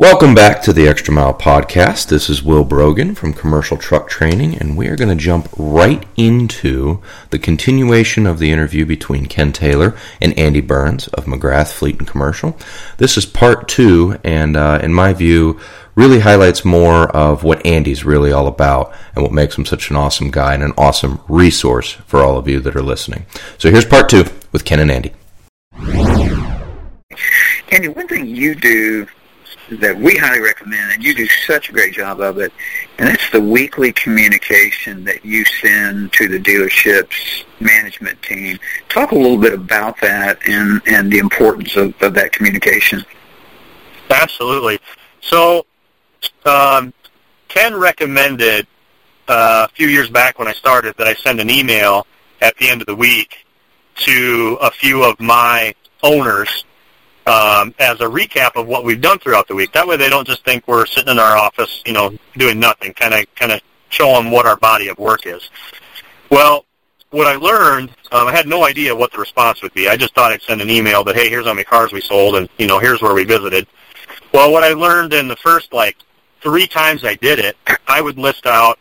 [0.00, 2.08] Welcome back to the Extra Mile Podcast.
[2.08, 6.02] This is Will Brogan from Commercial Truck Training, and we are going to jump right
[6.16, 11.98] into the continuation of the interview between Ken Taylor and Andy Burns of McGrath Fleet
[11.98, 12.56] and Commercial.
[12.96, 15.60] This is part two, and uh, in my view,
[15.94, 19.96] really highlights more of what Andy's really all about and what makes him such an
[19.96, 23.26] awesome guy and an awesome resource for all of you that are listening.
[23.58, 25.12] So here's part two with Ken and Andy.
[27.70, 29.06] Andy, one thing you do
[29.78, 32.52] that we highly recommend, and you do such a great job of it,
[32.98, 38.58] and that's the weekly communication that you send to the dealership's management team.
[38.88, 43.04] Talk a little bit about that and, and the importance of, of that communication.
[44.10, 44.80] Absolutely.
[45.20, 45.64] So,
[46.44, 46.92] um,
[47.48, 48.66] Ken recommended
[49.28, 52.06] uh, a few years back when I started that I send an email
[52.40, 53.46] at the end of the week
[53.96, 56.64] to a few of my owners
[57.30, 59.72] um, as a recap of what we've done throughout the week.
[59.72, 62.92] That way, they don't just think we're sitting in our office, you know, doing nothing.
[62.94, 65.48] Kind of, kind of show them what our body of work is.
[66.28, 66.64] Well,
[67.10, 69.88] what I learned, um, I had no idea what the response would be.
[69.88, 72.34] I just thought I'd send an email that, hey, here's how many cars we sold,
[72.34, 73.66] and you know, here's where we visited.
[74.32, 75.96] Well, what I learned in the first like
[76.42, 78.78] three times I did it, I would list out,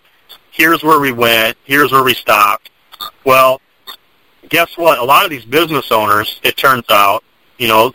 [0.52, 2.72] here's where we went, here's where we stopped.
[3.26, 3.62] Well,
[4.50, 4.98] guess what?
[4.98, 7.24] A lot of these business owners, it turns out,
[7.58, 7.92] you know,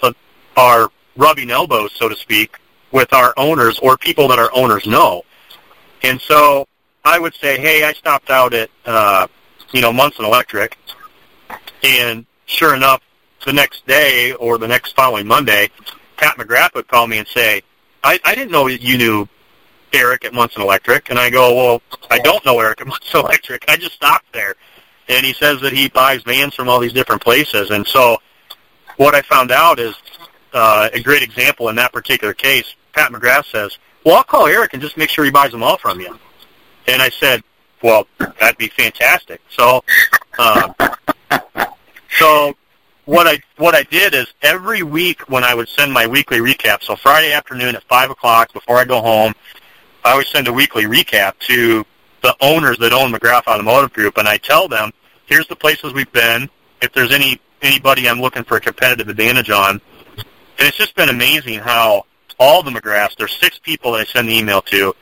[0.57, 2.59] are rubbing elbows, so to speak,
[2.93, 5.23] with our owners or people that our owners know.
[6.03, 6.67] And so
[7.05, 9.27] I would say, hey, I stopped out at, uh,
[9.73, 10.79] you know, Munson Electric,
[11.83, 13.03] and sure enough,
[13.45, 15.71] the next day or the next following Monday,
[16.17, 17.63] Pat McGrath would call me and say,
[18.03, 19.29] I, I didn't know you knew
[19.93, 21.11] Eric at Munson Electric.
[21.11, 23.65] And I go, well, I don't know Eric at Munson Electric.
[23.69, 24.55] I just stopped there.
[25.09, 27.71] And he says that he buys vans from all these different places.
[27.71, 28.19] And so
[28.97, 29.95] what I found out is
[30.55, 32.75] uh, a great example in that particular case.
[32.93, 35.79] Pat McGrath says, well, I'll call Eric and just make sure he buys them all
[35.79, 36.19] from you.
[36.87, 37.43] And I said,
[37.83, 39.41] well, that'd be fantastic.
[39.51, 39.83] So,
[40.39, 40.75] um,
[42.19, 42.55] so
[43.05, 46.83] what I what I did is every week when I would send my weekly recap,
[46.83, 49.35] so Friday afternoon at five o'clock before I go home,
[50.05, 51.85] I would send a weekly recap to
[52.23, 54.91] the owners that own McGrath Automotive Group, and I tell them,
[55.27, 56.49] here's the places we've been.
[56.81, 59.81] If there's any anybody I'm looking for a competitive advantage on,
[60.65, 62.07] and it's just been amazing how
[62.39, 64.97] all the McGraths, there's six people that I send the email to,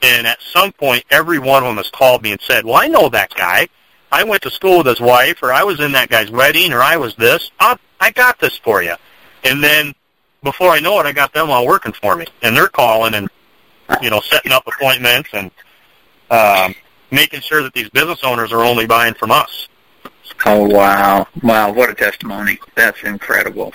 [0.00, 2.86] and at some point, every one of them has called me and said, well, I
[2.86, 3.66] know that guy.
[4.12, 6.80] I went to school with his wife, or I was in that guy's wedding, or
[6.80, 7.50] I was this.
[7.58, 8.94] I, I got this for you.
[9.42, 9.92] And then
[10.44, 13.28] before I know it, I got them all working for me, and they're calling and
[14.00, 15.50] you know setting up appointments and
[16.30, 16.76] um,
[17.10, 19.66] making sure that these business owners are only buying from us.
[20.46, 21.72] Oh wow, wow!
[21.72, 22.60] What a testimony!
[22.76, 23.72] That's incredible.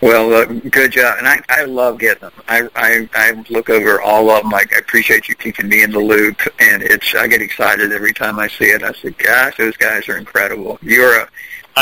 [0.00, 2.32] Well, uh, good job, and I, I love getting them.
[2.46, 4.54] I, I I look over all of them.
[4.54, 8.12] I, I appreciate you keeping me in the loop, and it's I get excited every
[8.12, 8.84] time I see it.
[8.84, 11.28] I say, "Gosh, those guys are incredible." You're a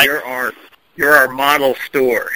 [0.03, 0.53] you're our
[0.97, 2.31] you're our model store.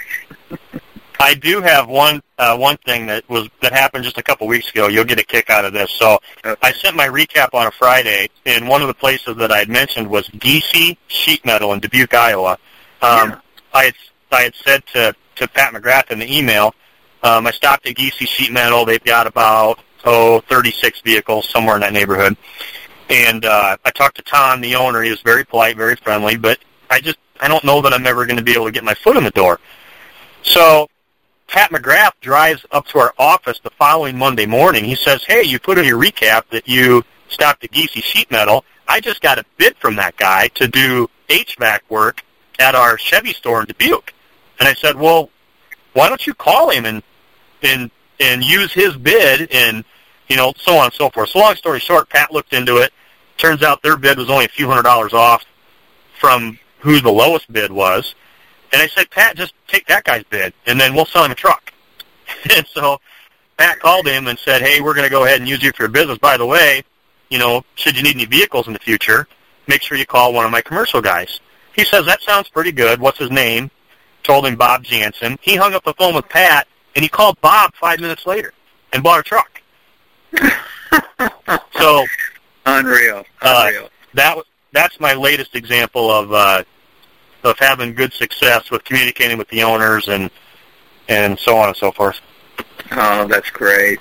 [1.20, 4.70] I do have one uh, one thing that was that happened just a couple weeks
[4.70, 4.88] ago.
[4.88, 5.90] You'll get a kick out of this.
[5.92, 6.58] So okay.
[6.62, 9.68] I sent my recap on a Friday, and one of the places that I had
[9.68, 12.58] mentioned was Giese Sheet Metal in Dubuque, Iowa.
[13.02, 13.40] Um, yeah.
[13.72, 13.94] I had
[14.32, 16.74] I had said to to Pat McGrath in the email.
[17.22, 18.84] Um, I stopped at Giese Sheet Metal.
[18.84, 22.36] They've got about oh 36 vehicles somewhere in that neighborhood.
[23.08, 25.02] And uh, I talked to Tom, the owner.
[25.02, 26.58] He was very polite, very friendly, but
[26.88, 28.94] I just I don't know that I'm ever going to be able to get my
[28.94, 29.58] foot in the door.
[30.42, 30.88] So
[31.48, 34.84] Pat McGrath drives up to our office the following Monday morning.
[34.84, 38.64] He says, "Hey, you put in your recap that you stopped at Giese Sheet Metal.
[38.86, 42.22] I just got a bid from that guy to do HVAC work
[42.58, 44.12] at our Chevy store in Dubuque."
[44.60, 45.30] And I said, well,
[45.94, 47.02] why don't you call him and
[47.62, 47.90] and
[48.20, 49.84] and use his bid and
[50.28, 51.30] you know so on and so forth.
[51.30, 52.92] So long story short, Pat looked into it.
[53.38, 55.44] Turns out their bid was only a few hundred dollars off
[56.18, 58.14] from who the lowest bid was.
[58.72, 61.34] And I said, Pat, just take that guy's bid, and then we'll sell him a
[61.34, 61.72] truck.
[62.56, 63.00] and so
[63.56, 65.82] Pat called him and said, hey, we're going to go ahead and use you for
[65.82, 66.18] your business.
[66.18, 66.82] By the way,
[67.30, 69.26] you know, should you need any vehicles in the future,
[69.66, 71.40] make sure you call one of my commercial guys.
[71.74, 73.00] He says, that sounds pretty good.
[73.00, 73.70] What's his name?
[74.22, 75.38] Told him Bob Jansen.
[75.42, 78.52] He hung up the phone with Pat, and he called Bob five minutes later
[78.92, 79.62] and bought a truck.
[81.72, 82.04] so
[82.66, 83.84] unreal, uh, unreal.
[83.84, 84.38] Uh, that
[84.72, 86.62] that's my latest example of uh,
[87.42, 90.30] of having good success with communicating with the owners and
[91.08, 92.20] and so on and so forth.
[92.92, 93.98] Oh, that's great.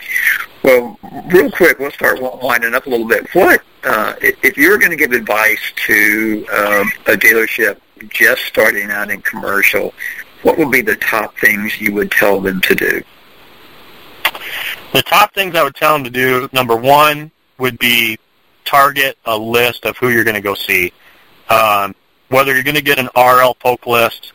[0.63, 3.27] Well, real quick, we'll start winding up a little bit.
[3.33, 7.79] What uh, if you were going to give advice to um, a dealership
[8.09, 9.93] just starting out in commercial,
[10.43, 13.03] what would be the top things you would tell them to do?
[14.93, 18.17] The top things I would tell them to do, number one, would be
[18.65, 20.93] target a list of who you're going to go see.
[21.49, 21.95] Um,
[22.29, 24.33] whether you're going to get an RL Polk list,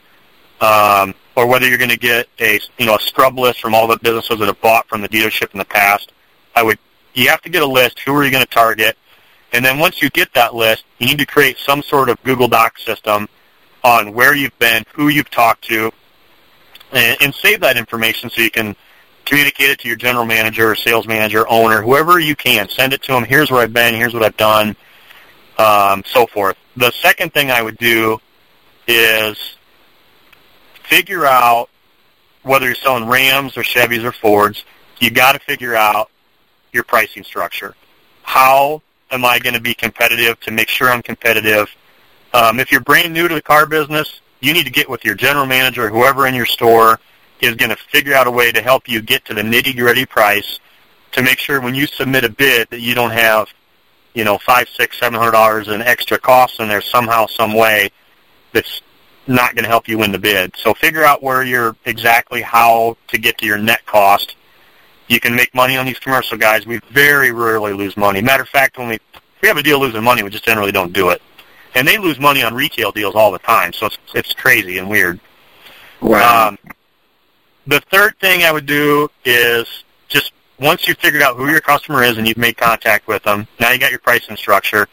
[0.60, 3.86] um, or whether you're going to get a you know a scrub list from all
[3.86, 6.12] the businesses that have bought from the dealership in the past,
[6.54, 6.78] I would
[7.14, 8.00] you have to get a list.
[8.00, 8.96] Who are you going to target?
[9.52, 12.48] And then once you get that list, you need to create some sort of Google
[12.48, 13.28] Doc system
[13.84, 15.92] on where you've been, who you've talked to,
[16.92, 18.74] and, and save that information so you can
[19.26, 22.68] communicate it to your general manager or sales manager, owner, whoever you can.
[22.68, 23.24] Send it to them.
[23.24, 23.94] Here's where I've been.
[23.94, 24.74] Here's what I've done.
[25.58, 26.56] Um, so forth.
[26.76, 28.18] The second thing I would do
[28.88, 29.56] is
[30.82, 31.68] figure out
[32.42, 34.64] whether you're selling Rams or Chevys or Fords.
[35.00, 36.10] You got to figure out
[36.72, 37.74] your pricing structure.
[38.22, 41.68] How am I going to be competitive to make sure I'm competitive?
[42.34, 45.14] Um, if you're brand new to the car business, you need to get with your
[45.14, 46.98] general manager, whoever in your store
[47.40, 50.58] is going to figure out a way to help you get to the nitty-gritty price
[51.12, 53.48] to make sure when you submit a bid that you don't have,
[54.14, 57.88] you know, five, six, seven hundred dollars in extra costs in there somehow, some way
[58.52, 58.82] that's
[59.28, 60.56] not going to help you win the bid.
[60.56, 64.34] So figure out where you're exactly how to get to your net cost.
[65.06, 66.66] You can make money on these commercial guys.
[66.66, 68.20] We very rarely lose money.
[68.20, 70.72] Matter of fact, when we, if we have a deal losing money, we just generally
[70.72, 71.22] don't do it.
[71.74, 74.88] And they lose money on retail deals all the time, so it's it's crazy and
[74.88, 75.20] weird.
[76.00, 76.48] Wow.
[76.48, 76.58] Um,
[77.66, 82.02] the third thing I would do is just once you've figured out who your customer
[82.02, 84.86] is and you've made contact with them, now you got your pricing structure.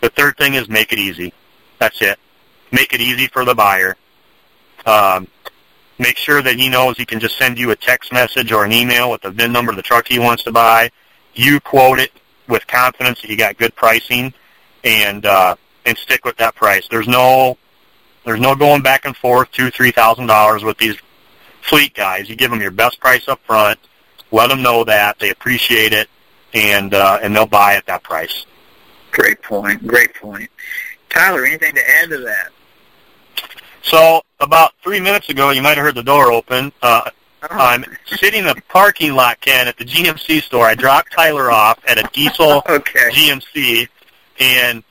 [0.00, 1.32] The third thing is make it easy.
[1.78, 2.18] That's it.
[2.70, 3.96] Make it easy for the buyer.
[4.86, 5.26] Um,
[5.98, 8.72] make sure that he knows he can just send you a text message or an
[8.72, 10.90] email with the VIN number of the truck he wants to buy.
[11.34, 12.12] You quote it
[12.48, 14.32] with confidence that you got good pricing,
[14.84, 15.56] and uh,
[15.88, 16.86] and stick with that price.
[16.88, 17.56] There's no
[18.24, 20.96] there's no going back and forth two three thousand dollars with these
[21.62, 22.28] fleet guys.
[22.28, 23.78] You give them your best price up front,
[24.30, 26.08] let them know that they appreciate it,
[26.54, 28.46] and uh, and they'll buy at that price.
[29.10, 29.86] Great point.
[29.86, 30.50] Great point.
[31.08, 32.50] Tyler, anything to add to that?
[33.82, 36.72] So about three minutes ago, you might have heard the door open.
[36.82, 40.66] Uh, Oh, I'm sitting in the parking lot, Ken, at the GMC store.
[40.66, 43.10] I dropped Tyler off at a diesel okay.
[43.10, 43.88] GMC,
[44.40, 44.82] and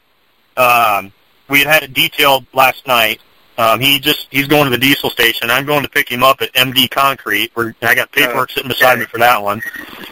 [0.57, 1.11] um,
[1.49, 3.21] we had had it detailed last night.
[3.57, 5.49] Um, he just he's going to the diesel station.
[5.49, 7.51] I'm going to pick him up at MD Concrete.
[7.55, 9.61] Where I got paperwork sitting beside me for that one.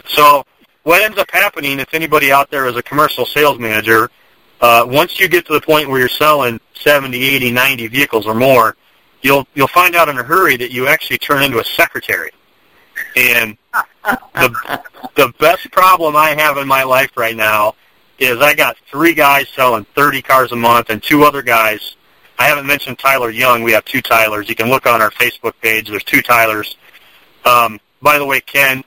[0.08, 0.44] So
[0.82, 4.10] what ends up happening, if anybody out there is a commercial sales manager,
[4.60, 8.34] uh, once you get to the point where you're selling 70, 80, 90 vehicles or
[8.34, 8.76] more,
[9.22, 12.30] you'll you'll find out in a hurry that you actually turn into a secretary.
[13.14, 13.56] And
[14.34, 14.82] the
[15.16, 17.74] the best problem I have in my life right now
[18.18, 21.96] is I got three guys selling 30 cars a month and two other guys.
[22.38, 23.62] I haven't mentioned Tyler Young.
[23.62, 24.48] We have two Tylers.
[24.48, 25.88] You can look on our Facebook page.
[25.88, 26.76] There's two Tylers.
[27.44, 28.84] Um, by the way, Ken,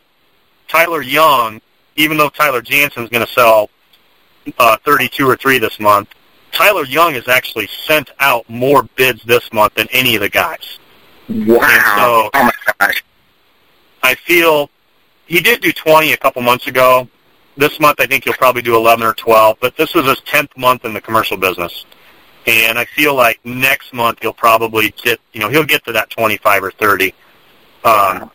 [0.67, 1.61] Tyler Young,
[1.95, 3.69] even though Tyler Jansen's going to sell
[4.57, 6.09] uh, 32 or 3 this month,
[6.51, 10.79] Tyler Young has actually sent out more bids this month than any of the guys.
[11.27, 11.59] Wow.
[11.97, 13.03] so- oh my gosh.
[14.01, 14.69] I feel
[15.25, 17.07] he did do 20 a couple months ago.
[17.57, 19.57] This month, I think he'll probably do 11 or 12.
[19.59, 21.85] But this is his 10th month in the commercial business,
[22.47, 26.09] and I feel like next month he'll probably get, you know, he'll get to that
[26.09, 27.13] 25 or 30.
[27.83, 28.31] Um,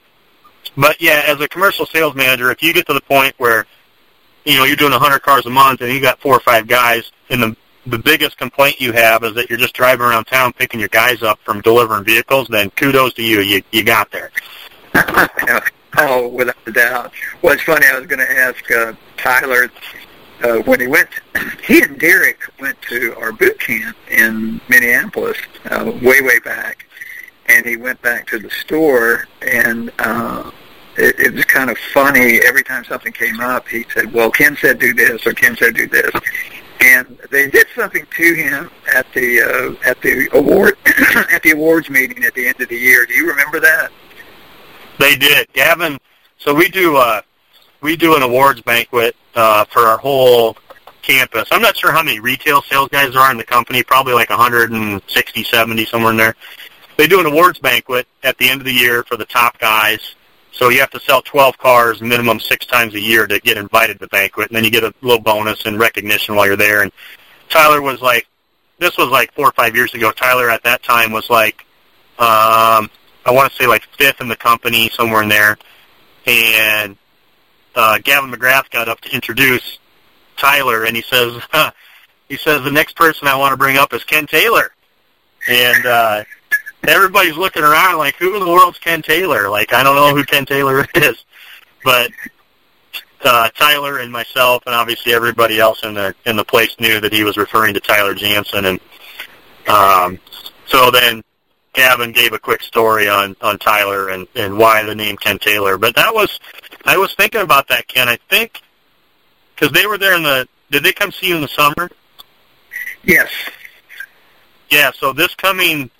[0.77, 3.67] but yeah, as a commercial sales manager, if you get to the point where,
[4.45, 7.11] you know, you're doing 100 cars a month and you got four or five guys,
[7.31, 7.57] and the
[7.87, 11.23] the biggest complaint you have is that you're just driving around town picking your guys
[11.23, 13.41] up from delivering vehicles, then kudos to you.
[13.41, 14.31] You you got there.
[15.99, 17.13] oh, without a doubt.
[17.43, 17.87] Well, it's funny.
[17.87, 19.71] I was going to ask uh, Tyler
[20.43, 21.09] uh, when he went.
[21.65, 25.39] He and Derek went to our boot camp in Minneapolis
[25.71, 26.87] uh, way, way back,
[27.47, 30.51] and he went back to the store, and uh,
[30.99, 32.41] it, it was kind of funny.
[32.45, 35.75] Every time something came up, he said, "Well, Ken said do this," or "Ken said
[35.75, 36.11] do this."
[36.81, 40.77] And they did something to him at the uh, at the award
[41.33, 43.07] at the awards meeting at the end of the year.
[43.07, 43.91] Do you remember that?
[45.05, 45.99] They did, Gavin.
[46.39, 47.21] So we do uh
[47.83, 50.57] we do an awards banquet uh for our whole
[51.03, 51.47] campus.
[51.51, 54.31] I'm not sure how many retail sales guys there are in the company, probably like
[54.31, 56.35] 160, 70 somewhere in there.
[56.97, 60.15] They do an awards banquet at the end of the year for the top guys.
[60.53, 63.95] So you have to sell 12 cars minimum six times a year to get invited
[63.95, 66.81] to the banquet, and then you get a little bonus and recognition while you're there.
[66.81, 66.91] And
[67.51, 68.27] Tyler was like,
[68.79, 70.13] this was like four or five years ago.
[70.13, 71.67] Tyler at that time was like,
[72.19, 72.89] um,
[73.27, 75.59] I want to say like fifth in the company, somewhere in there.
[76.27, 76.97] And
[77.75, 79.79] uh, Gavin McGrath got up to introduce
[80.37, 81.71] Tyler, and he says, huh,
[82.29, 84.73] he says the next person I want to bring up is Ken Taylor.
[85.49, 86.25] And uh,
[86.87, 89.49] everybody's looking around like, who in the world's Ken Taylor?
[89.49, 91.25] Like, I don't know who Ken Taylor is.
[91.85, 92.11] But
[93.25, 97.13] uh, Tyler and myself, and obviously everybody else in the in the place knew that
[97.13, 98.81] he was referring to Tyler Jansen, and
[99.67, 100.19] um,
[100.67, 101.23] so then
[101.75, 105.77] Gavin gave a quick story on on Tyler and and why the name Ken Taylor.
[105.77, 106.41] But that was
[106.85, 108.09] I was thinking about that Ken.
[108.09, 108.63] I think
[109.55, 111.91] because they were there in the did they come see you in the summer?
[113.03, 113.31] Yes.
[114.71, 114.91] Yeah.
[114.93, 115.91] So this coming,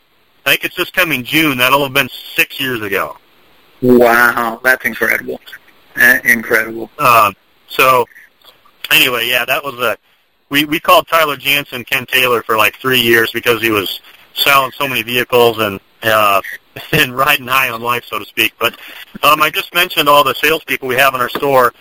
[0.47, 1.59] I think it's this coming June.
[1.59, 3.17] That'll have been six years ago.
[3.83, 5.41] Wow, that's incredible.
[6.25, 6.91] Incredible.
[6.99, 7.35] Um,
[7.69, 8.07] so
[8.91, 9.99] anyway, yeah, that was a
[10.49, 14.01] we we called Tyler Jansen Ken Taylor for like three years because he was
[14.35, 16.43] selling so many vehicles and uh,
[16.93, 18.53] and riding high on life, so to speak.
[18.59, 18.75] But
[19.23, 21.73] um, I just mentioned all the salespeople we have in our store.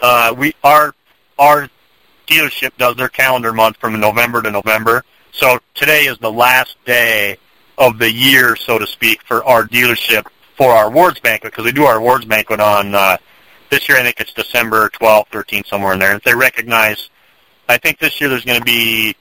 [0.00, 0.94] Uh, we our
[1.38, 1.68] our
[2.26, 5.04] dealership does their calendar month from November to November.
[5.32, 7.36] So today is the last day
[7.78, 11.72] of the year, so to speak, for our dealership for our awards banquet because we
[11.72, 13.16] do our awards banquet on uh,
[13.70, 13.98] this year.
[13.98, 16.10] I think it's December 12th, 13th, somewhere in there.
[16.10, 17.10] And if they recognize,
[17.68, 19.14] I think this year there's going to be,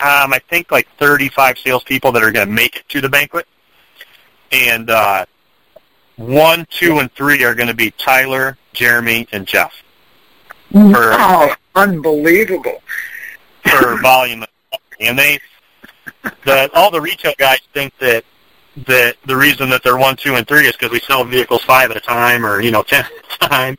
[0.00, 3.46] um, I think like 35 salespeople that are going to make it to the banquet,
[4.52, 5.26] and uh,
[6.16, 9.72] one, two, and three are going to be Tyler, Jeremy, and Jeff.
[10.70, 12.82] For, oh, unbelievable!
[13.64, 14.44] For volume,
[15.00, 15.40] and they,
[16.44, 18.24] the all the retail guys think that
[18.86, 21.90] that the reason that they're one, two, and three is because we sell vehicles five
[21.90, 23.78] at a time or you know ten at a time.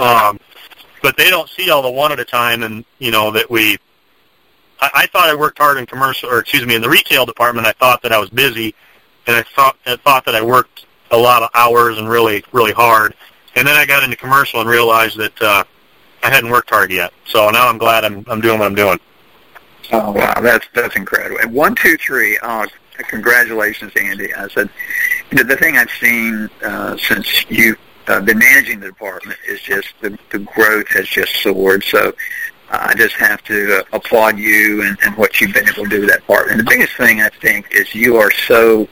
[0.00, 0.40] Um,
[1.02, 3.78] but they don't see all the one at a time, and you know that we.
[4.84, 7.66] I, I thought I worked hard in commercial, or excuse me, in the retail department.
[7.66, 8.74] I thought that I was busy,
[9.26, 12.72] and I thought I thought that I worked a lot of hours and really really
[12.72, 13.14] hard.
[13.56, 15.64] And then I got into commercial and realized that uh,
[16.22, 17.12] I hadn't worked hard yet.
[17.26, 18.98] So now I'm glad I'm I'm doing what I'm doing.
[19.92, 21.38] Oh wow, that's that's incredible.
[21.40, 22.38] And one, two, three.
[22.42, 22.66] Oh,
[23.08, 24.34] congratulations, Andy.
[24.34, 24.68] I said
[25.30, 30.18] the thing I've seen uh, since you've uh, been managing the department is just the,
[30.30, 31.84] the growth has just soared.
[31.84, 32.12] So uh,
[32.80, 36.00] I just have to uh, applaud you and, and what you've been able to do
[36.00, 36.50] with that part.
[36.50, 38.88] And the biggest thing I think is you are so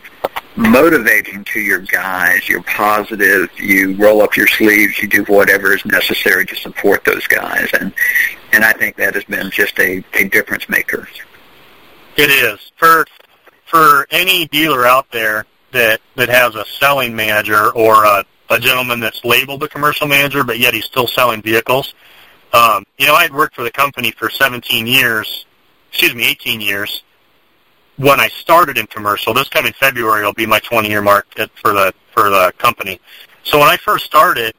[0.57, 2.49] motivating to your guys.
[2.49, 3.49] You're positive.
[3.59, 4.99] You roll up your sleeves.
[4.99, 7.93] You do whatever is necessary to support those guys, and
[8.53, 11.09] and I think that has been just a, a difference maker.
[12.17, 13.07] It is for
[13.67, 19.01] for any dealer out there that that has a selling manager or a, a gentleman
[19.01, 21.95] that's labeled a commercial manager, but yet he's still selling vehicles.
[22.53, 25.47] Um, you know, I had worked for the company for 17 years,
[25.91, 27.03] excuse me, 18 years,
[27.97, 29.33] when I started in commercial.
[29.33, 33.01] This coming February will be my 20 year mark for the for the company.
[33.45, 34.55] So when I first started,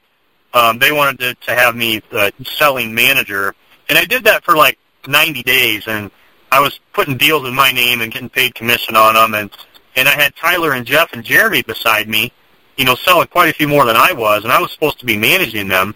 [0.53, 3.55] um, they wanted to, to have me the selling manager,
[3.89, 6.09] and I did that for like 90 days, and
[6.51, 9.51] I was putting deals in my name and getting paid commission on them, and
[9.95, 12.31] and I had Tyler and Jeff and Jeremy beside me,
[12.77, 15.05] you know, selling quite a few more than I was, and I was supposed to
[15.05, 15.95] be managing them,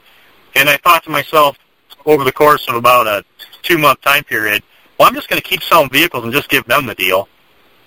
[0.55, 1.57] and I thought to myself
[2.07, 3.23] over the course of about a
[3.61, 4.63] two month time period,
[4.97, 7.29] well, I'm just going to keep selling vehicles and just give them the deal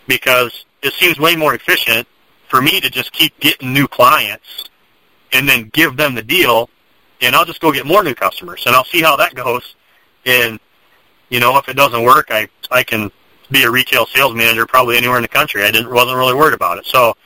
[0.06, 2.06] because it seems way more efficient
[2.48, 4.68] for me to just keep getting new clients
[5.32, 6.68] and then give them the deal,
[7.20, 9.76] and I'll just go get more new customers, and I'll see how that goes.
[10.26, 10.60] And
[11.28, 13.10] you know, if it doesn't work, I I can
[13.50, 15.64] be a retail sales manager probably anywhere in the country.
[15.64, 16.86] I didn't wasn't really worried about it.
[16.86, 17.16] So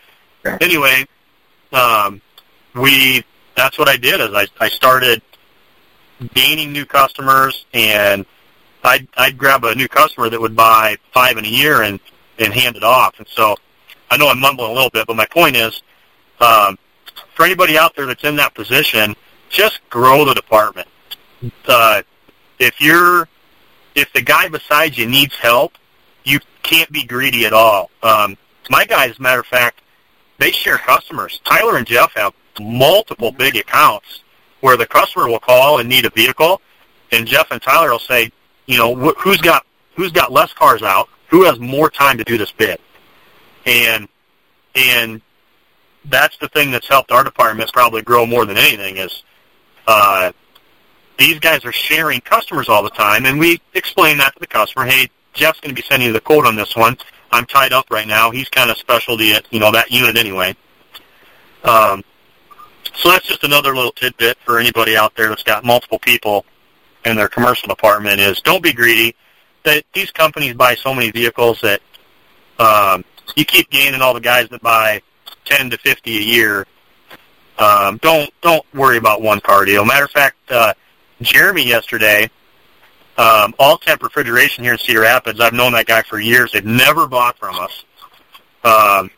[0.60, 1.06] anyway,
[1.72, 2.20] um,
[2.74, 3.24] we
[3.56, 4.20] that's what I did.
[4.20, 5.22] Is I I started
[6.32, 8.24] gaining new customers, and
[8.82, 12.00] I'd I'd grab a new customer that would buy five in a year and
[12.38, 13.14] and hand it off.
[13.18, 13.56] And so
[14.10, 15.82] I know I'm mumbling a little bit, but my point is,
[16.40, 16.78] um,
[17.34, 19.14] for anybody out there that's in that position,
[19.48, 20.88] just grow the department.
[21.66, 22.02] Uh,
[22.58, 23.28] if you're
[23.94, 25.74] if the guy beside you needs help,
[26.24, 27.90] you can't be greedy at all.
[28.02, 28.36] Um,
[28.70, 29.82] my guys, as a matter of fact,
[30.38, 31.40] they share customers.
[31.44, 34.23] Tyler and Jeff have multiple big accounts
[34.64, 36.58] where the customer will call and need a vehicle,
[37.12, 38.32] and Jeff and Tyler will say,
[38.64, 42.24] you know, wh- who's got who's got less cars out, who has more time to
[42.24, 42.78] do this bid,
[43.66, 44.08] and
[44.74, 45.20] and
[46.06, 49.22] that's the thing that's helped our department probably grow more than anything is
[49.86, 50.32] uh,
[51.18, 54.86] these guys are sharing customers all the time, and we explain that to the customer.
[54.86, 56.96] Hey, Jeff's going to be sending you the quote on this one.
[57.30, 58.30] I'm tied up right now.
[58.30, 60.56] He's kind of specialty at you know that unit anyway.
[61.64, 62.02] Um,
[62.94, 66.44] so that's just another little tidbit for anybody out there that's got multiple people
[67.04, 69.14] in their commercial department is don't be greedy.
[69.64, 71.80] That these companies buy so many vehicles that
[72.58, 73.04] um,
[73.36, 75.00] you keep gaining all the guys that buy
[75.44, 76.66] ten to fifty a year.
[77.58, 79.84] Um, don't don't worry about one car deal.
[79.84, 80.74] Matter of fact, uh,
[81.22, 82.24] Jeremy yesterday,
[83.16, 85.40] um, Altemp refrigeration here in Cedar Rapids.
[85.40, 86.52] I've known that guy for years.
[86.52, 87.84] They've never bought from us.
[88.64, 89.10] Um,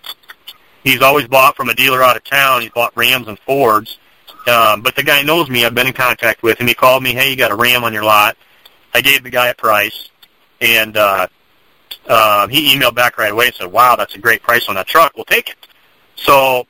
[0.87, 2.63] he's always bought from a dealer out of town.
[2.63, 3.99] He's bought Rams and Fords,
[4.47, 5.65] Um, but the guy knows me.
[5.65, 6.69] I've been in contact with him.
[6.69, 8.37] He called me, hey, you got a Ram on your lot.
[8.95, 10.09] I gave the guy a price,
[10.61, 11.27] and uh,
[12.07, 14.87] uh, he emailed back right away and said, wow, that's a great price on that
[14.87, 15.13] truck.
[15.17, 15.57] We'll take it.
[16.15, 16.67] So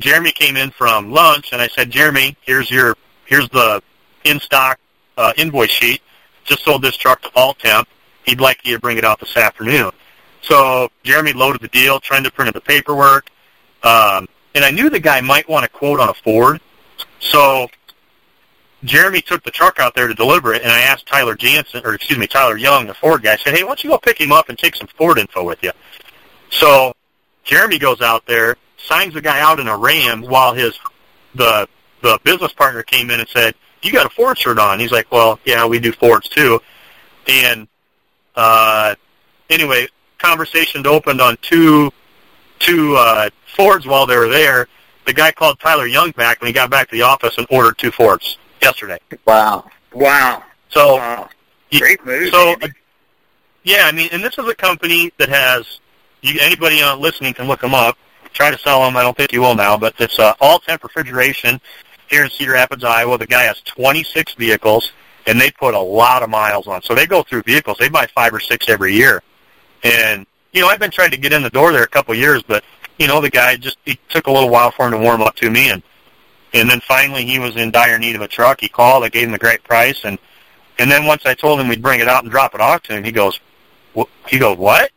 [0.00, 3.82] Jeremy came in from lunch, and I said, Jeremy, here's your here's the
[4.24, 4.78] in stock
[5.16, 6.02] uh, invoice sheet.
[6.44, 7.86] Just sold this truck to Altemp.
[8.24, 9.92] He'd like you to bring it out this afternoon.
[10.42, 13.30] So Jeremy loaded the deal, trying to print the paperwork,
[13.82, 16.60] um, and I knew the guy might want a quote on a Ford.
[17.20, 17.68] So
[18.84, 21.94] Jeremy took the truck out there to deliver it, and I asked Tyler Jansen, or
[21.94, 24.20] excuse me, Tyler Young, the Ford guy, I said, hey, why don't you go pick
[24.20, 25.70] him up and take some Ford info with you?
[26.50, 26.92] So
[27.44, 30.78] Jeremy goes out there, signs the guy out in a Ram while his
[31.34, 31.68] the
[32.02, 34.80] the business partner came in and said, you got a Ford shirt on.
[34.80, 36.60] He's like, well, yeah, we do Fords too.
[37.28, 37.68] And
[38.34, 38.96] uh,
[39.48, 39.86] anyway,
[40.18, 41.92] conversation opened on two
[42.62, 44.68] two uh, Fords while they were there.
[45.06, 47.76] The guy called Tyler Young back when he got back to the office and ordered
[47.78, 48.98] two Fords yesterday.
[49.26, 49.68] Wow.
[49.92, 50.42] Wow.
[50.70, 51.28] So, wow.
[51.76, 52.30] great move.
[52.30, 52.68] So, uh,
[53.64, 55.80] yeah, I mean, and this is a company that has
[56.22, 57.98] you, anybody uh, listening can look them up.
[58.32, 58.96] Try to sell them.
[58.96, 61.60] I don't think you will now, but it's uh, Altemp refrigeration
[62.08, 63.18] here in Cedar Rapids, Iowa.
[63.18, 64.92] The guy has 26 vehicles,
[65.26, 66.80] and they put a lot of miles on.
[66.82, 67.76] So they go through vehicles.
[67.78, 69.22] They buy five or six every year.
[69.82, 72.18] And, you know, I've been trying to get in the door there a couple of
[72.18, 72.62] years, but,
[72.98, 75.34] you know, the guy just, it took a little while for him to warm up
[75.36, 75.82] to me, and
[76.54, 78.60] and then finally he was in dire need of a truck.
[78.60, 79.04] He called.
[79.04, 80.18] I gave him the great price, and
[80.78, 82.94] and then once I told him we'd bring it out and drop it off to
[82.94, 83.40] him, he goes,
[84.28, 84.90] he goes, what?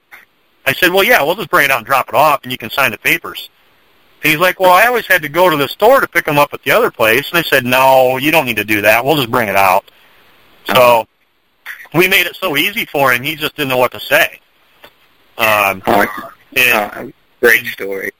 [0.65, 2.57] I said, well, yeah, we'll just bring it out and drop it off, and you
[2.57, 3.49] can sign the papers.
[4.23, 6.37] And he's like, well, I always had to go to the store to pick them
[6.37, 7.29] up at the other place.
[7.29, 9.05] And I said, no, you don't need to do that.
[9.05, 9.91] We'll just bring it out.
[10.65, 11.07] So
[11.93, 14.39] we made it so easy for him, he just didn't know what to say.
[15.37, 18.11] Um, oh, and, great story.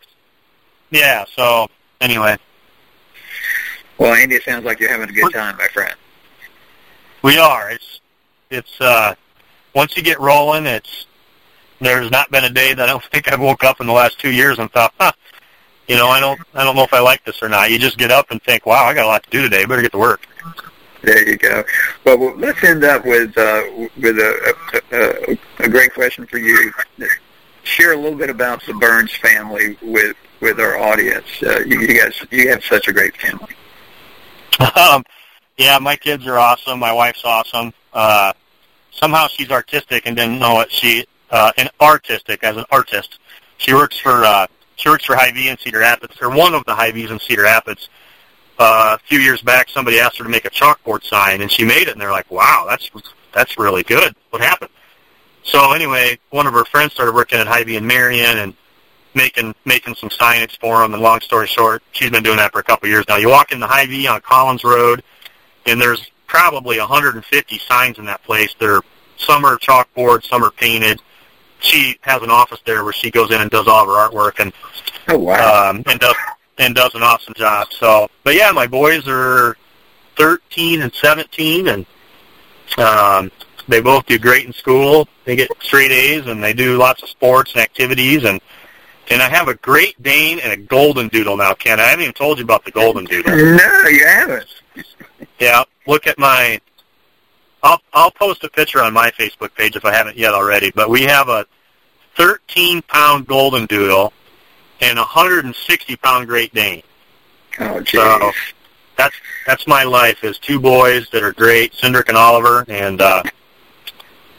[0.91, 1.67] Yeah, so
[2.01, 2.37] anyway.
[3.97, 5.95] Well, Andy, it sounds like you're having a good time, my friend.
[7.21, 7.71] We are.
[7.71, 8.01] It's
[8.49, 9.15] it's uh
[9.73, 11.07] once you get rolling, it's
[11.79, 14.19] there's not been a day that I don't think I've woke up in the last
[14.19, 15.11] two years and thought, huh,
[15.87, 17.71] you know, I don't I don't know if I like this or not.
[17.71, 19.65] You just get up and think, wow, I got a lot to do today.
[19.65, 20.27] Better get to work.
[21.05, 21.63] There you go.
[22.03, 23.61] Well, let's end up with uh,
[24.01, 24.55] with a,
[24.91, 26.71] a, a great question for you.
[27.63, 31.27] Share a little bit about the Burns family with with our audience.
[31.43, 33.55] Uh, you, you guys, you have such a great family.
[34.75, 35.03] Um,
[35.57, 36.79] yeah, my kids are awesome.
[36.79, 37.71] My wife's awesome.
[37.93, 38.33] Uh,
[38.89, 40.71] somehow she's artistic and didn't know it.
[40.71, 43.19] She uh, an artistic as an artist.
[43.57, 46.73] She works for uh, she works for Hy-Vee in Cedar Rapids, or one of the
[46.73, 47.89] Hy-Vees in Cedar Rapids.
[48.57, 51.65] Uh, a few years back, somebody asked her to make a chalkboard sign, and she
[51.65, 51.89] made it.
[51.89, 52.89] And they're like, "Wow, that's
[53.33, 54.15] that's really good.
[54.29, 54.71] What happened?"
[55.43, 58.53] So anyway, one of her friends started working at Hy-Vee in Marion and
[59.13, 60.93] making making some signage for them.
[60.93, 63.17] And long story short, she's been doing that for a couple of years now.
[63.17, 65.03] You walk in the Hy-Vee on Collins Road,
[65.65, 68.55] and there's probably 150 signs in that place.
[68.59, 68.81] They're
[69.17, 71.01] some are chalkboard, some are painted.
[71.59, 74.39] She has an office there where she goes in and does all of her artwork
[74.39, 74.53] and
[75.07, 76.15] oh wow um, and does
[76.57, 77.67] and does an awesome job.
[77.71, 79.57] So, but yeah, my boys are
[80.17, 81.85] 13 and 17, and
[82.77, 83.31] um,
[83.67, 85.07] they both do great in school.
[85.25, 88.39] They get straight A's, and they do lots of sports and activities, and
[89.11, 91.79] and I have a Great Dane and a Golden Doodle now, Ken.
[91.79, 93.35] I haven't even told you about the Golden Doodle.
[93.35, 94.47] No, you haven't.
[95.39, 96.59] Yeah, look at my.
[97.61, 100.71] I'll I'll post a picture on my Facebook page if I haven't yet already.
[100.71, 101.45] But we have a
[102.15, 104.13] 13 pound Golden Doodle
[104.81, 106.83] and a 160 pound Great Dane.
[107.59, 108.01] Oh, geez.
[108.01, 108.31] So
[108.97, 110.23] that's that's my life.
[110.23, 113.23] Is two boys that are great, Cindric and Oliver, and uh,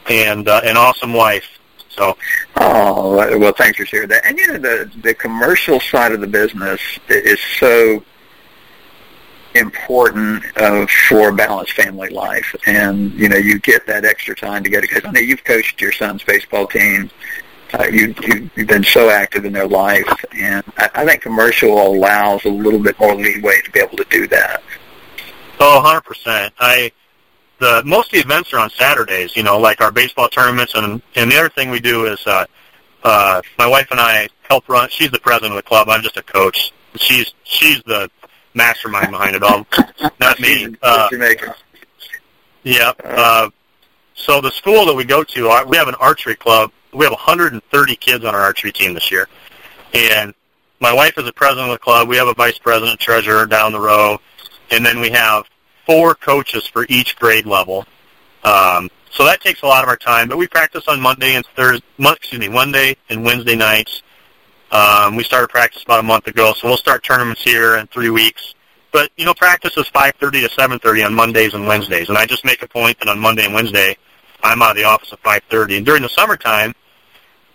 [0.09, 1.45] and uh, an awesome wife.
[1.89, 2.15] So,
[2.57, 4.25] oh well, thanks for sharing that.
[4.25, 8.03] And you know, the the commercial side of the business is so
[9.55, 14.63] important uh, for a balanced family life, and you know, you get that extra time
[14.63, 14.89] to get it.
[14.89, 17.09] Because I know you've coached your son's baseball team.
[17.73, 21.81] Uh, you, you, you've been so active in their life, and I, I think commercial
[21.85, 24.63] allows a little bit more leeway to be able to do that.
[25.59, 26.51] Oh, 100%.
[26.59, 26.91] I
[27.59, 29.35] the most of the events are on Saturdays.
[29.35, 32.45] You know, like our baseball tournaments, and and the other thing we do is uh,
[33.03, 34.89] uh, my wife and I help run.
[34.89, 35.89] She's the president of the club.
[35.89, 36.71] I'm just a coach.
[36.95, 38.09] She's she's the
[38.53, 39.65] mastermind behind it all,
[40.19, 40.75] not me.
[40.81, 41.09] Uh,
[42.63, 42.91] yeah.
[43.03, 43.49] Uh,
[44.13, 46.71] so the school that we go to, uh, we have an archery club.
[46.97, 49.29] We have 130 kids on our archery team this year,
[49.93, 50.33] and
[50.79, 52.09] my wife is the president of the club.
[52.09, 54.19] We have a vice president, treasurer down the row,
[54.71, 55.45] and then we have
[55.85, 57.85] four coaches for each grade level.
[58.43, 61.45] Um, so that takes a lot of our time, but we practice on Monday and
[61.55, 64.01] Thursday, excuse me, Monday and Wednesday nights.
[64.71, 68.09] Um, we started practice about a month ago, so we'll start tournaments here in three
[68.09, 68.55] weeks.
[68.91, 72.43] but you know, practice is 5:30 to 7:30 on Mondays and Wednesdays, and I just
[72.43, 73.95] make a point that on Monday and Wednesday
[74.43, 75.77] I'm out of the office at 5:30.
[75.77, 76.73] And during the summertime,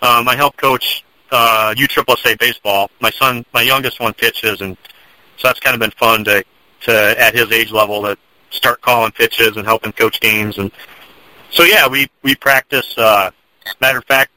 [0.03, 2.91] um, I help coach uh, USSSA baseball.
[3.01, 4.77] My son, my youngest one, pitches, and
[5.39, 6.45] so that's kind of been fun to
[6.83, 8.17] to at his age level to
[8.51, 10.59] start calling pitches and helping coach games.
[10.59, 10.71] And
[11.51, 12.97] so yeah, we we practice.
[12.99, 13.31] Uh,
[13.81, 14.33] matter of fact,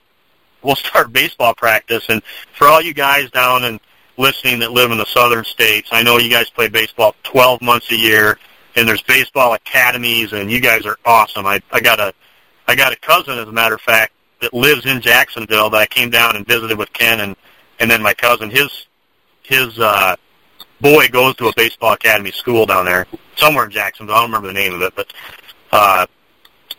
[0.61, 2.05] we'll start baseball practice.
[2.09, 2.21] And
[2.53, 3.79] for all you guys down and
[4.17, 7.91] listening that live in the southern states, I know you guys play baseball 12 months
[7.91, 8.39] a year,
[8.75, 11.45] and there's baseball academies, and you guys are awesome.
[11.45, 12.13] I I got a
[12.67, 14.13] I got a cousin, as a matter of fact,
[14.45, 17.35] that lives in Jacksonville that I came down and visited with Ken and
[17.79, 18.51] and then my cousin.
[18.51, 18.87] His
[19.41, 20.15] his uh,
[20.79, 24.15] boy goes to a baseball academy school down there somewhere in Jacksonville.
[24.15, 25.11] I don't remember the name of it, but
[25.71, 26.05] uh,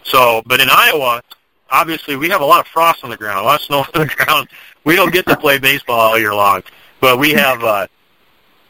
[0.05, 1.23] so but in Iowa,
[1.69, 4.07] obviously we have a lot of frost on the ground, a lot of snow on
[4.07, 4.49] the ground.
[4.85, 6.63] We don't get to play baseball all year long,
[7.01, 7.63] but we have.
[7.63, 7.87] Uh,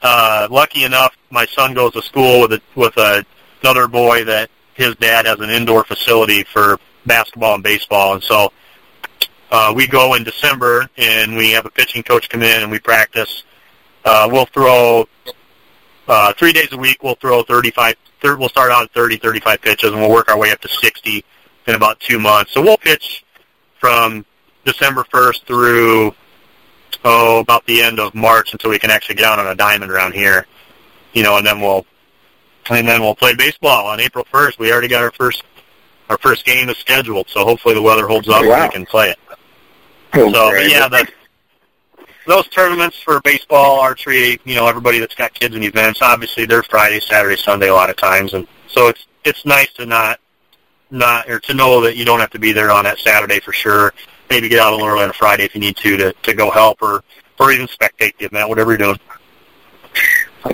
[0.02, 3.24] uh, lucky enough, my son goes to school with a, with a,
[3.62, 8.52] another boy that his dad has an indoor facility for basketball and baseball, and so
[9.50, 12.78] uh, we go in December and we have a pitching coach come in and we
[12.78, 13.44] practice.
[14.04, 15.09] Uh, we'll throw
[16.09, 17.02] uh, three days a week.
[17.02, 17.96] We'll throw 35.
[18.20, 20.68] Thir- we'll start out at 30, 35 pitches, and we'll work our way up to
[20.68, 21.24] 60
[21.66, 22.52] in about two months.
[22.52, 23.24] So we'll pitch
[23.78, 24.24] from
[24.64, 26.14] December 1st through
[27.04, 29.90] oh about the end of March until we can actually get out on a diamond
[29.90, 30.46] around here.
[31.12, 31.87] You know, and then we'll
[32.70, 34.59] and then we'll play baseball on April 1st.
[34.59, 35.44] We already got our first
[36.09, 38.55] our first game is scheduled, so hopefully the weather holds up wow.
[38.55, 39.19] and we can play it.
[40.14, 40.71] Oh, so great.
[40.71, 41.09] yeah, the,
[42.27, 46.62] those tournaments for baseball, archery, you know, everybody that's got kids and events, obviously they're
[46.62, 50.21] Friday, Saturday, Sunday a lot of times, and so it's it's nice to not
[50.90, 53.53] not or to know that you don't have to be there on that Saturday for
[53.53, 53.92] sure.
[54.31, 56.35] Maybe get out a little early on a Friday if you need to to to
[56.35, 57.03] go help or
[57.38, 58.99] or even spectate the event, whatever you're doing.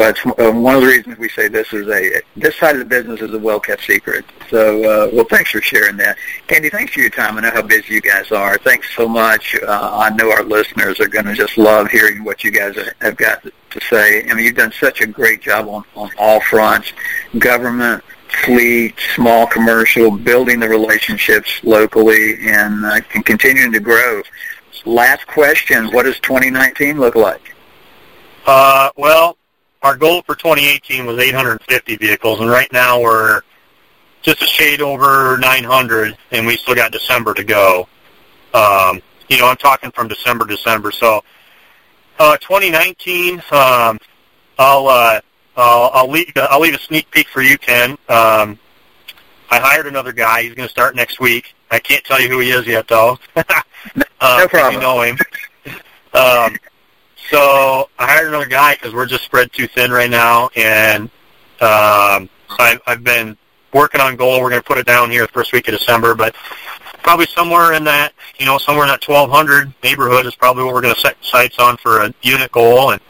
[0.00, 3.20] Uh, one of the reasons we say this is a this side of the business
[3.20, 4.24] is a well kept secret.
[4.50, 6.70] So, uh, well, thanks for sharing that, Candy.
[6.70, 7.37] Thanks for your time.
[7.37, 8.59] I know how busy you guys are.
[8.59, 9.57] Thanks so much.
[9.62, 13.16] Uh, I know our listeners are going to just love hearing what you guys have
[13.16, 14.28] got to say.
[14.28, 16.92] I mean, you've done such a great job on on all fronts:
[17.38, 18.02] government,
[18.44, 24.22] fleet, small commercial, building the relationships locally, and uh, continuing to grow.
[24.85, 27.55] Last question: What does 2019 look like?
[28.44, 29.37] Uh, well,
[29.83, 33.42] our goal for 2018 was 850 vehicles, and right now we're
[34.23, 37.88] just a shade over 900, and we still got December to go.
[38.55, 40.92] Um, you know, I'm talking from December to December.
[40.92, 41.25] So,
[42.18, 43.99] uh, 2019, um,
[44.59, 45.21] I'll, uh,
[45.57, 47.90] I'll I'll leave I'll leave a sneak peek for you, Ken.
[48.09, 48.59] Um,
[49.51, 50.42] I hired another guy.
[50.42, 51.55] He's going to start next week.
[51.71, 53.18] I can't tell you who he is yet, though.
[53.37, 54.75] no uh, problem.
[54.75, 55.18] You know him.
[56.14, 56.57] Um,
[57.33, 61.05] so I hired another guy because we're just spread too thin right now, and
[61.61, 63.38] um, I, I've been
[63.73, 64.42] working on goal.
[64.42, 66.35] We're going to put it down here the first week of December, but
[67.03, 70.83] probably somewhere in that, you know, somewhere in that 1,200 neighborhood is probably what we're
[70.83, 72.92] going to set sights on for a unit goal.
[72.92, 73.01] And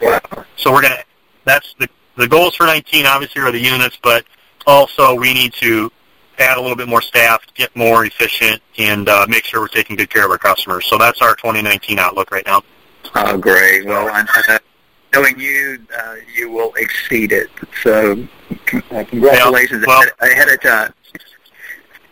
[0.55, 1.03] so we're going to,
[1.43, 4.23] that's the, the goals for 19 obviously are the units, but
[4.65, 5.91] also we need to
[6.39, 9.95] add a little bit more staff, get more efficient, and uh, make sure we're taking
[9.95, 10.85] good care of our customers.
[10.85, 12.63] So that's our 2019 outlook right now.
[13.15, 13.85] Oh, great.
[13.85, 14.59] Well, I,
[15.13, 17.49] knowing you, uh, you will exceed it.
[17.81, 18.27] So,
[18.91, 20.93] uh, congratulations Yeah, well- ahead, of time.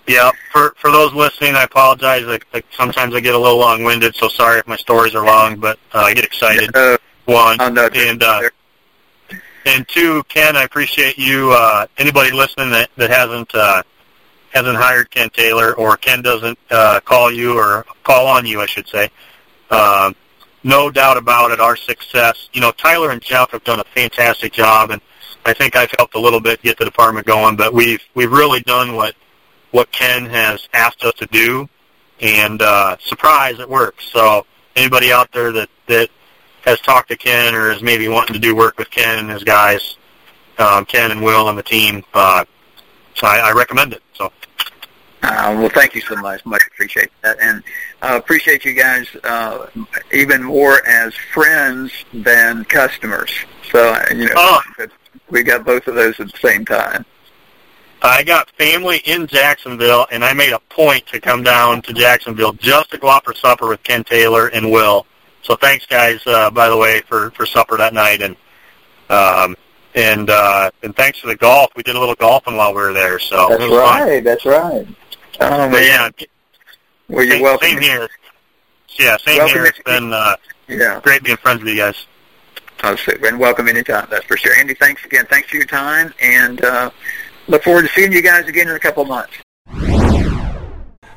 [0.08, 2.24] Yeah, for for those listening, I apologize.
[2.24, 5.58] Like, like sometimes I get a little long-winded, so sorry if my stories are long,
[5.58, 6.74] but uh, I get excited.
[7.26, 8.42] One oh, no, and uh,
[9.66, 11.52] and two, Ken, I appreciate you.
[11.52, 13.84] Uh, anybody listening that that hasn't uh,
[14.50, 18.66] hasn't hired Ken Taylor or Ken doesn't uh, call you or call on you, I
[18.66, 19.10] should say.
[19.70, 20.16] Um,
[20.64, 22.50] no doubt about it, our success.
[22.54, 25.02] You know, Tyler and Jeff have done a fantastic job, and
[25.46, 27.56] I think I've helped a little bit get the department going.
[27.56, 29.16] But we've we've really done what
[29.72, 31.68] what Ken has asked us to do,
[32.20, 34.06] and uh, surprise, it works.
[34.12, 34.46] So
[34.76, 36.10] anybody out there that that
[36.64, 39.44] has talked to Ken or is maybe wanting to do work with Ken and his
[39.44, 39.98] guys,
[40.60, 42.46] um, Ken and Will and the team, uh,
[43.16, 44.04] so I, I recommend it.
[44.14, 44.32] So
[45.24, 46.44] Uh, well, thank you so much.
[46.46, 47.64] Much appreciate that, and
[48.02, 49.68] uh, appreciate you guys uh,
[50.12, 53.32] even more as friends than customers.
[53.72, 54.62] So uh, you know, Oh.
[55.30, 57.06] we got both of those at the same time.
[58.04, 62.54] I got family in Jacksonville, and I made a point to come down to Jacksonville
[62.54, 65.06] just to go out for supper with Ken Taylor and Will.
[65.44, 68.36] So thanks, guys, uh, by the way, for for supper that night, and
[69.12, 69.56] um,
[69.94, 71.70] and uh, and thanks for the golf.
[71.76, 74.02] We did a little golfing while we were there, so That's it was fun.
[74.08, 74.24] right.
[74.24, 74.88] That's right.
[75.40, 76.10] Oh, But yeah,
[77.08, 77.68] well, you're same, welcome.
[77.70, 78.10] same here.
[79.00, 79.66] Yeah, same Welcome here.
[79.66, 80.36] It's been uh,
[80.68, 81.00] Yeah.
[81.02, 82.06] great being friends with you guys.
[82.84, 84.08] I'll and welcome anytime.
[84.10, 84.54] That's for sure.
[84.60, 85.26] Andy, thanks again.
[85.28, 86.90] Thanks for your time, and uh,
[87.48, 89.34] look forward to seeing you guys again in a couple of months.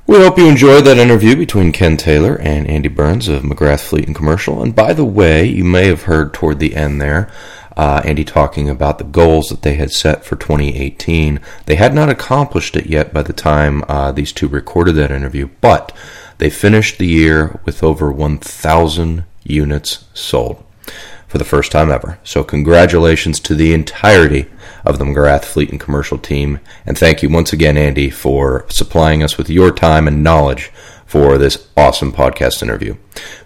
[0.06, 4.06] We hope you enjoyed that interview between Ken Taylor and Andy Burns of McGrath Fleet
[4.06, 4.62] and Commercial.
[4.62, 7.32] And by the way, you may have heard toward the end there
[7.76, 11.40] uh, Andy talking about the goals that they had set for 2018.
[11.66, 15.48] They had not accomplished it yet by the time uh, these two recorded that interview,
[15.60, 15.92] but
[16.38, 20.64] they finished the year with over 1,000 units sold
[21.26, 22.18] for the first time ever.
[22.22, 24.46] So, congratulations to the entirety
[24.84, 26.60] of the McGrath Fleet and Commercial team.
[26.86, 30.70] And thank you once again, Andy, for supplying us with your time and knowledge
[31.14, 32.96] for this awesome podcast interview.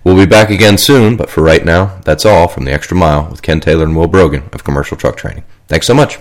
[0.02, 3.28] We'll be back again soon, but for right now, that's all from the Extra Mile
[3.30, 5.44] with Ken Taylor and Will Brogan of Commercial Truck Training.
[5.66, 6.18] Thanks so much.